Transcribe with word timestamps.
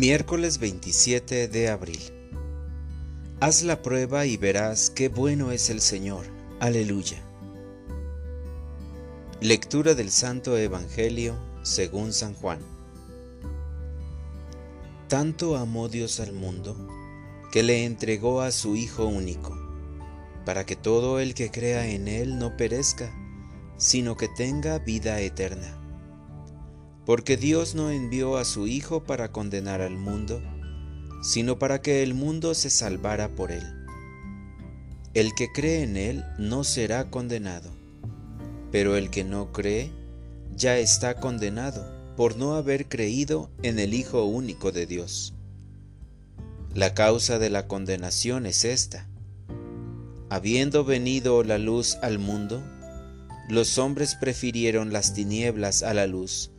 Miércoles 0.00 0.58
27 0.58 1.46
de 1.48 1.68
abril. 1.68 2.00
Haz 3.38 3.62
la 3.64 3.82
prueba 3.82 4.24
y 4.24 4.38
verás 4.38 4.88
qué 4.88 5.10
bueno 5.10 5.52
es 5.52 5.68
el 5.68 5.82
Señor. 5.82 6.24
Aleluya. 6.58 7.22
Lectura 9.42 9.92
del 9.94 10.10
Santo 10.10 10.56
Evangelio 10.56 11.36
según 11.64 12.14
San 12.14 12.32
Juan. 12.32 12.60
Tanto 15.08 15.58
amó 15.58 15.90
Dios 15.90 16.18
al 16.18 16.32
mundo 16.32 16.74
que 17.52 17.62
le 17.62 17.84
entregó 17.84 18.40
a 18.40 18.52
su 18.52 18.76
Hijo 18.76 19.04
único, 19.04 19.54
para 20.46 20.64
que 20.64 20.76
todo 20.76 21.20
el 21.20 21.34
que 21.34 21.50
crea 21.50 21.86
en 21.86 22.08
Él 22.08 22.38
no 22.38 22.56
perezca, 22.56 23.12
sino 23.76 24.16
que 24.16 24.28
tenga 24.28 24.78
vida 24.78 25.20
eterna. 25.20 25.76
Porque 27.10 27.36
Dios 27.36 27.74
no 27.74 27.90
envió 27.90 28.36
a 28.36 28.44
su 28.44 28.68
Hijo 28.68 29.02
para 29.02 29.32
condenar 29.32 29.80
al 29.80 29.96
mundo, 29.96 30.40
sino 31.24 31.58
para 31.58 31.82
que 31.82 32.04
el 32.04 32.14
mundo 32.14 32.54
se 32.54 32.70
salvara 32.70 33.34
por 33.34 33.50
él. 33.50 33.64
El 35.12 35.34
que 35.34 35.50
cree 35.50 35.82
en 35.82 35.96
Él 35.96 36.24
no 36.38 36.62
será 36.62 37.10
condenado, 37.10 37.72
pero 38.70 38.96
el 38.96 39.10
que 39.10 39.24
no 39.24 39.50
cree 39.50 39.90
ya 40.54 40.78
está 40.78 41.16
condenado 41.16 41.84
por 42.16 42.36
no 42.36 42.54
haber 42.54 42.88
creído 42.88 43.50
en 43.64 43.80
el 43.80 43.92
Hijo 43.92 44.22
único 44.22 44.70
de 44.70 44.86
Dios. 44.86 45.34
La 46.74 46.94
causa 46.94 47.40
de 47.40 47.50
la 47.50 47.66
condenación 47.66 48.46
es 48.46 48.64
esta. 48.64 49.08
Habiendo 50.28 50.84
venido 50.84 51.42
la 51.42 51.58
luz 51.58 51.96
al 52.02 52.20
mundo, 52.20 52.62
los 53.48 53.78
hombres 53.78 54.14
prefirieron 54.14 54.92
las 54.92 55.12
tinieblas 55.12 55.82
a 55.82 55.92
la 55.92 56.06
luz, 56.06 56.52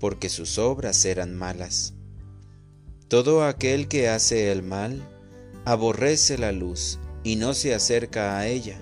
porque 0.00 0.28
sus 0.28 0.58
obras 0.58 1.04
eran 1.04 1.36
malas. 1.36 1.94
Todo 3.08 3.44
aquel 3.44 3.88
que 3.88 4.08
hace 4.08 4.52
el 4.52 4.62
mal 4.62 5.02
aborrece 5.64 6.38
la 6.38 6.52
luz 6.52 6.98
y 7.24 7.36
no 7.36 7.54
se 7.54 7.74
acerca 7.74 8.38
a 8.38 8.46
ella, 8.46 8.78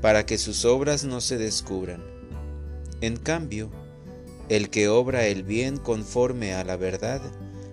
para 0.00 0.24
que 0.24 0.38
sus 0.38 0.64
obras 0.64 1.04
no 1.04 1.20
se 1.20 1.36
descubran. 1.36 2.02
En 3.00 3.16
cambio, 3.16 3.70
el 4.48 4.70
que 4.70 4.88
obra 4.88 5.26
el 5.26 5.42
bien 5.42 5.76
conforme 5.76 6.54
a 6.54 6.64
la 6.64 6.76
verdad, 6.76 7.20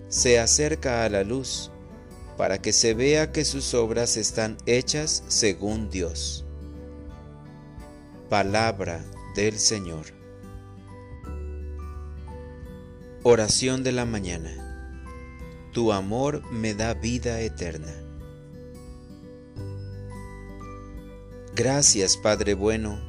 se 0.08 0.38
acerca 0.38 1.04
a 1.04 1.08
la 1.08 1.24
luz, 1.24 1.70
para 2.36 2.58
que 2.62 2.72
se 2.72 2.94
vea 2.94 3.32
que 3.32 3.44
sus 3.44 3.74
obras 3.74 4.16
están 4.16 4.56
hechas 4.66 5.24
según 5.28 5.90
Dios. 5.90 6.44
Palabra 8.28 9.04
del 9.34 9.58
Señor. 9.58 10.17
Oración 13.24 13.82
de 13.82 13.90
la 13.90 14.04
mañana. 14.04 14.48
Tu 15.72 15.92
amor 15.92 16.40
me 16.52 16.74
da 16.74 16.94
vida 16.94 17.40
eterna. 17.40 17.92
Gracias, 21.52 22.16
Padre 22.16 22.54
bueno, 22.54 23.00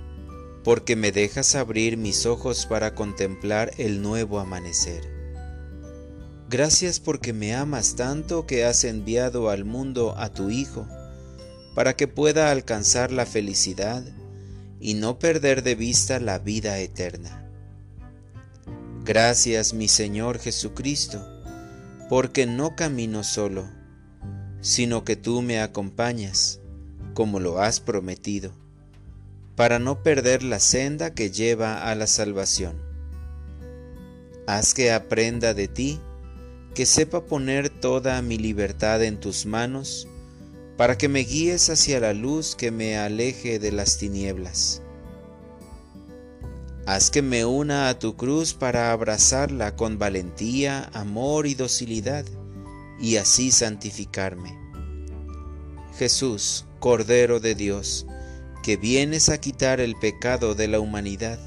porque 0.63 0.95
me 0.95 1.11
dejas 1.11 1.53
abrir 1.53 1.95
mis 1.95 2.25
ojos 2.25 2.65
para 2.65 2.95
contemplar 2.95 3.71
el 3.77 4.01
nuevo 4.01 4.39
amanecer. 4.39 5.03
Gracias 6.49 6.99
porque 6.99 7.31
me 7.31 7.53
amas 7.53 7.95
tanto 7.95 8.47
que 8.47 8.65
has 8.65 8.85
enviado 8.85 9.51
al 9.51 9.63
mundo 9.63 10.15
a 10.17 10.33
tu 10.33 10.49
Hijo, 10.49 10.87
para 11.75 11.95
que 11.95 12.07
pueda 12.07 12.49
alcanzar 12.49 13.11
la 13.11 13.27
felicidad 13.27 14.03
y 14.79 14.95
no 14.95 15.19
perder 15.19 15.61
de 15.61 15.75
vista 15.75 16.19
la 16.19 16.39
vida 16.39 16.79
eterna. 16.79 17.48
Gracias 19.09 19.73
mi 19.73 19.87
Señor 19.87 20.37
Jesucristo, 20.37 21.25
porque 22.09 22.45
no 22.45 22.75
camino 22.75 23.23
solo, 23.23 23.67
sino 24.61 25.03
que 25.03 25.15
tú 25.15 25.41
me 25.41 25.59
acompañas, 25.61 26.59
como 27.15 27.39
lo 27.39 27.59
has 27.59 27.79
prometido, 27.79 28.51
para 29.55 29.79
no 29.79 30.03
perder 30.03 30.43
la 30.43 30.59
senda 30.59 31.15
que 31.15 31.31
lleva 31.31 31.89
a 31.89 31.95
la 31.95 32.05
salvación. 32.05 32.79
Haz 34.45 34.75
que 34.75 34.91
aprenda 34.91 35.55
de 35.55 35.67
ti, 35.67 35.99
que 36.75 36.85
sepa 36.85 37.25
poner 37.25 37.69
toda 37.69 38.21
mi 38.21 38.37
libertad 38.37 39.03
en 39.03 39.19
tus 39.19 39.47
manos, 39.47 40.07
para 40.77 40.99
que 40.99 41.09
me 41.09 41.21
guíes 41.21 41.71
hacia 41.71 41.99
la 41.99 42.13
luz 42.13 42.55
que 42.55 42.69
me 42.69 42.95
aleje 42.99 43.57
de 43.57 43.71
las 43.71 43.97
tinieblas. 43.97 44.83
Haz 46.89 47.11
que 47.11 47.21
me 47.21 47.45
una 47.45 47.87
a 47.87 47.99
tu 47.99 48.15
cruz 48.15 48.55
para 48.55 48.91
abrazarla 48.91 49.75
con 49.75 49.99
valentía, 49.99 50.89
amor 50.91 51.45
y 51.45 51.53
docilidad, 51.53 52.25
y 52.99 53.17
así 53.17 53.51
santificarme. 53.51 54.57
Jesús, 55.99 56.65
Cordero 56.79 57.39
de 57.39 57.53
Dios, 57.53 58.07
que 58.63 58.75
vienes 58.75 59.29
a 59.29 59.39
quitar 59.39 59.79
el 59.79 59.97
pecado 59.97 60.55
de 60.55 60.67
la 60.67 60.79
humanidad, 60.79 61.37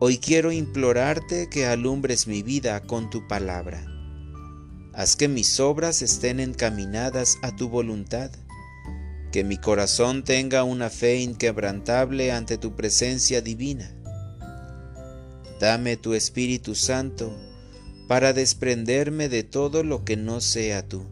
hoy 0.00 0.18
quiero 0.18 0.52
implorarte 0.52 1.48
que 1.48 1.64
alumbres 1.64 2.26
mi 2.26 2.42
vida 2.42 2.82
con 2.82 3.08
tu 3.08 3.26
palabra 3.26 3.86
Haz 4.92 5.16
que 5.16 5.28
mis 5.28 5.60
obras 5.60 6.02
estén 6.02 6.40
encaminadas 6.40 7.38
a 7.40 7.56
tu 7.56 7.70
voluntad, 7.70 8.30
que 9.32 9.44
mi 9.44 9.56
corazón 9.56 10.24
tenga 10.24 10.62
una 10.62 10.90
fe 10.90 11.20
inquebrantable 11.20 12.32
ante 12.32 12.58
tu 12.58 12.76
presencia 12.76 13.40
divina. 13.40 13.96
Dame 15.60 15.96
tu 15.96 16.14
Espíritu 16.14 16.74
Santo 16.74 17.32
para 18.08 18.32
desprenderme 18.32 19.28
de 19.28 19.42
todo 19.42 19.82
lo 19.82 20.04
que 20.04 20.16
no 20.16 20.40
sea 20.40 20.86
tú 20.86 21.06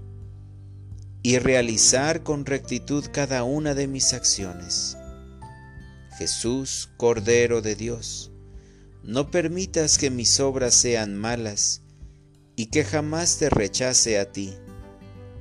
y 1.23 1.39
realizar 1.39 2.23
con 2.23 2.45
rectitud 2.45 3.07
cada 3.11 3.45
una 3.45 3.75
de 3.75 3.89
mis 3.89 4.13
acciones. 4.13 4.99
Jesús, 6.19 6.91
Cordero 6.99 7.63
de 7.63 7.75
Dios, 7.75 8.31
no 9.03 9.31
permitas 9.31 9.97
que 9.97 10.11
mis 10.11 10.39
obras 10.39 10.75
sean 10.75 11.17
malas, 11.17 11.81
y 12.57 12.67
que 12.67 12.85
jamás 12.85 13.39
te 13.39 13.51
rechace 13.51 14.19
a 14.19 14.31
ti, 14.31 14.55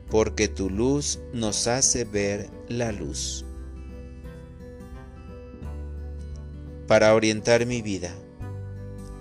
porque 0.09 0.47
tu 0.47 0.69
luz 0.69 1.19
nos 1.33 1.67
hace 1.67 2.05
ver 2.05 2.49
la 2.69 2.91
luz. 2.91 3.45
Para 6.87 7.13
orientar 7.13 7.65
mi 7.65 7.81
vida, 7.81 8.13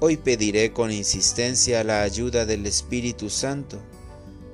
hoy 0.04 0.16
pediré 0.16 0.72
con 0.72 0.90
insistencia 0.90 1.84
la 1.84 2.02
ayuda 2.02 2.44
del 2.44 2.66
Espíritu 2.66 3.30
Santo 3.30 3.78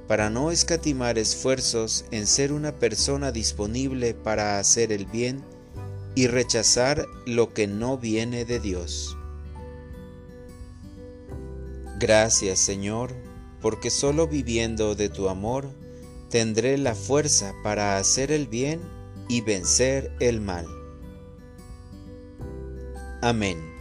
para 0.07 0.29
no 0.29 0.51
escatimar 0.51 1.17
esfuerzos 1.17 2.05
en 2.11 2.27
ser 2.27 2.53
una 2.53 2.73
persona 2.73 3.33
disponible 3.33 4.13
para 4.13 4.59
hacer 4.59 4.93
el 4.93 5.07
bien 5.07 5.43
y 6.15 6.27
rechazar 6.27 7.07
lo 7.25 7.55
que 7.55 7.67
no 7.67 7.97
viene 7.97 8.45
de 8.45 8.61
Dios. 8.61 9.17
Gracias 11.99 12.59
Señor 12.59 13.15
porque 13.63 13.89
solo 13.89 14.29
viviendo 14.29 14.95
de 14.95 15.09
tu 15.09 15.31
amor 15.31 15.71
tendré 16.29 16.77
la 16.77 16.95
fuerza 16.95 17.55
para 17.63 17.97
hacer 17.97 18.33
el 18.33 18.49
bien 18.49 18.83
y 19.31 19.41
vencer 19.41 20.13
el 20.21 20.43
mal. 20.43 20.67
Amén. 23.23 23.78